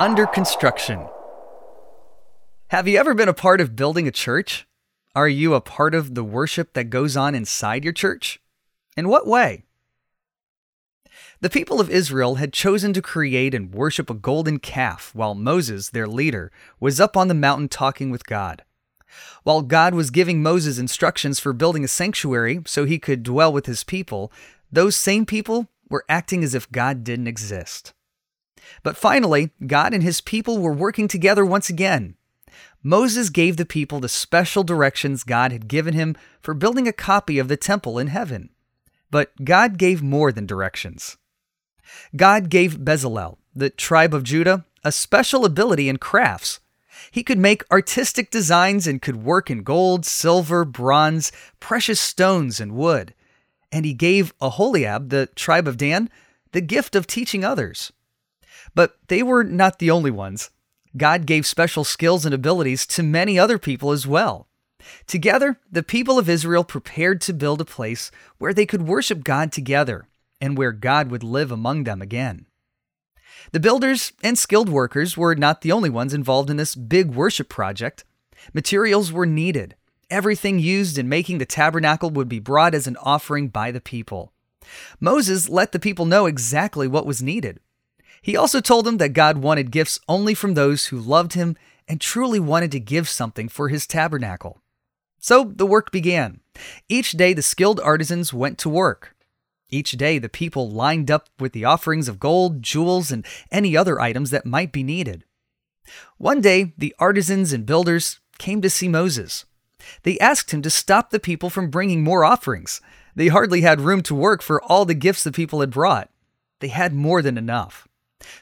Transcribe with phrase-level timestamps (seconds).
[0.00, 1.06] Under Construction.
[2.68, 4.66] Have you ever been a part of building a church?
[5.14, 8.40] Are you a part of the worship that goes on inside your church?
[8.96, 9.64] In what way?
[11.42, 15.90] The people of Israel had chosen to create and worship a golden calf while Moses,
[15.90, 18.64] their leader, was up on the mountain talking with God.
[19.42, 23.66] While God was giving Moses instructions for building a sanctuary so he could dwell with
[23.66, 24.32] his people,
[24.72, 27.92] those same people were acting as if God didn't exist.
[28.82, 32.16] But finally, God and his people were working together once again.
[32.82, 37.38] Moses gave the people the special directions God had given him for building a copy
[37.38, 38.50] of the temple in heaven.
[39.10, 41.18] But God gave more than directions.
[42.16, 46.60] God gave Bezalel, the tribe of Judah, a special ability in crafts.
[47.10, 52.72] He could make artistic designs and could work in gold, silver, bronze, precious stones, and
[52.72, 53.14] wood.
[53.72, 56.08] And he gave Aholiab, the tribe of Dan,
[56.52, 57.92] the gift of teaching others.
[58.74, 60.50] But they were not the only ones.
[60.96, 64.48] God gave special skills and abilities to many other people as well.
[65.06, 69.52] Together, the people of Israel prepared to build a place where they could worship God
[69.52, 70.08] together
[70.40, 72.46] and where God would live among them again.
[73.52, 77.48] The builders and skilled workers were not the only ones involved in this big worship
[77.48, 78.04] project.
[78.52, 79.76] Materials were needed.
[80.10, 84.32] Everything used in making the tabernacle would be brought as an offering by the people.
[84.98, 87.60] Moses let the people know exactly what was needed.
[88.22, 91.56] He also told them that God wanted gifts only from those who loved him
[91.88, 94.60] and truly wanted to give something for his tabernacle.
[95.18, 96.40] So the work began.
[96.88, 99.16] Each day the skilled artisans went to work.
[99.70, 104.00] Each day the people lined up with the offerings of gold, jewels, and any other
[104.00, 105.24] items that might be needed.
[106.18, 109.44] One day the artisans and builders came to see Moses.
[110.02, 112.80] They asked him to stop the people from bringing more offerings.
[113.14, 116.10] They hardly had room to work for all the gifts the people had brought.
[116.60, 117.88] They had more than enough.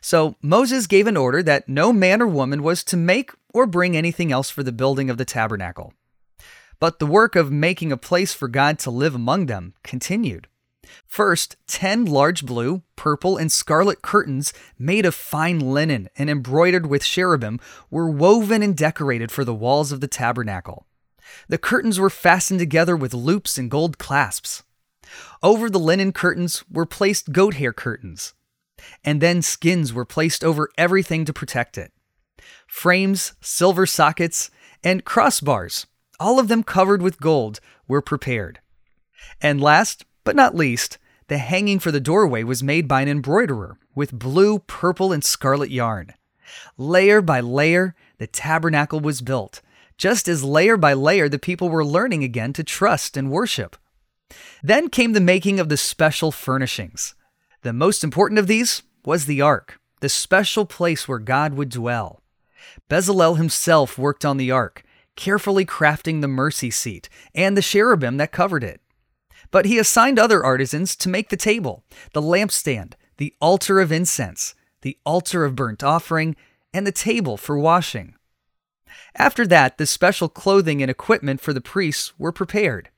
[0.00, 3.96] So Moses gave an order that no man or woman was to make or bring
[3.96, 5.92] anything else for the building of the tabernacle.
[6.80, 10.46] But the work of making a place for God to live among them continued.
[11.06, 17.04] First, ten large blue, purple, and scarlet curtains made of fine linen and embroidered with
[17.04, 20.86] cherubim were woven and decorated for the walls of the tabernacle.
[21.48, 24.62] The curtains were fastened together with loops and gold clasps.
[25.42, 28.34] Over the linen curtains were placed goat hair curtains
[29.04, 31.92] and then skins were placed over everything to protect it.
[32.66, 34.50] Frames, silver sockets,
[34.84, 35.86] and crossbars,
[36.20, 38.60] all of them covered with gold, were prepared.
[39.40, 43.78] And last but not least, the hanging for the doorway was made by an embroiderer
[43.94, 46.14] with blue, purple, and scarlet yarn.
[46.76, 49.60] Layer by layer, the tabernacle was built,
[49.96, 53.76] just as layer by layer the people were learning again to trust and worship.
[54.62, 57.14] Then came the making of the special furnishings.
[57.62, 62.22] The most important of these was the ark, the special place where God would dwell.
[62.88, 64.84] Bezalel himself worked on the ark,
[65.16, 68.80] carefully crafting the mercy seat and the cherubim that covered it.
[69.50, 74.54] But he assigned other artisans to make the table, the lampstand, the altar of incense,
[74.82, 76.36] the altar of burnt offering,
[76.72, 78.14] and the table for washing.
[79.16, 82.90] After that, the special clothing and equipment for the priests were prepared.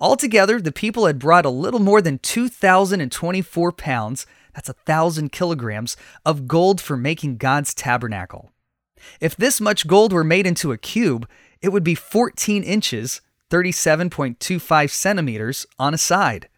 [0.00, 5.96] Altogether, the people had brought a little more than 2,024 pounds, that's a thousand kilograms,
[6.24, 8.52] of gold for making God's tabernacle.
[9.20, 11.28] If this much gold were made into a cube,
[11.60, 13.20] it would be 14 inches,
[13.50, 16.48] 37.25 centimeters, on a side.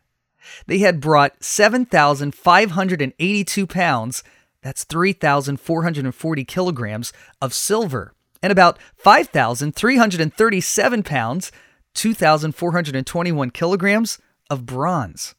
[0.66, 4.25] They had brought 7,582 pounds,
[4.62, 8.12] that's 3,440 kilograms, of silver,
[8.43, 11.50] and about 5,337 pounds,
[11.94, 15.34] 2,421 kilograms of bronze.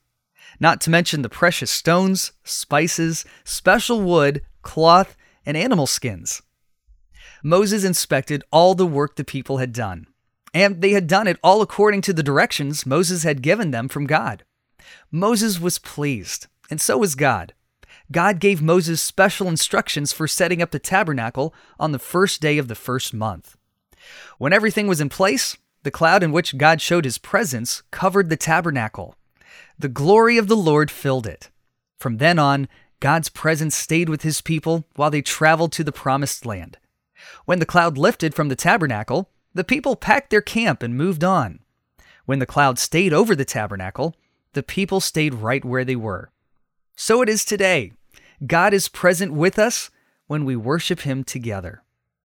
[0.59, 5.15] Not to mention the precious stones, spices, special wood, cloth,
[5.45, 6.41] and animal skins.
[7.43, 10.07] Moses inspected all the work the people had done,
[10.53, 14.05] and they had done it all according to the directions Moses had given them from
[14.05, 14.43] God.
[15.09, 17.53] Moses was pleased, and so was God.
[18.11, 22.67] God gave Moses special instructions for setting up the tabernacle on the first day of
[22.67, 23.55] the first month.
[24.37, 28.37] When everything was in place, the cloud in which God showed his presence covered the
[28.37, 29.15] tabernacle.
[29.79, 31.49] The glory of the Lord filled it.
[31.99, 32.67] From then on,
[32.99, 36.77] God's presence stayed with his people while they traveled to the promised land.
[37.45, 41.59] When the cloud lifted from the tabernacle, the people packed their camp and moved on.
[42.25, 44.15] When the cloud stayed over the tabernacle,
[44.53, 46.31] the people stayed right where they were.
[46.95, 47.93] So it is today.
[48.45, 49.89] God is present with us
[50.27, 51.83] when we worship him together.